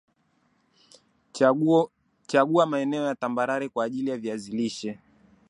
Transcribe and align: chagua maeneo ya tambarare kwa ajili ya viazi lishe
chagua 2.25 2.65
maeneo 2.65 3.05
ya 3.05 3.15
tambarare 3.15 3.69
kwa 3.69 3.85
ajili 3.85 4.09
ya 4.09 4.17
viazi 4.17 4.51
lishe 4.51 4.99